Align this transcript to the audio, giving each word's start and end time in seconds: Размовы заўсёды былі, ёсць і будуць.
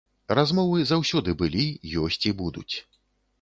Размовы 0.37 0.79
заўсёды 0.91 1.35
былі, 1.41 1.67
ёсць 2.05 2.19
і 2.31 2.35
будуць. 2.41 2.75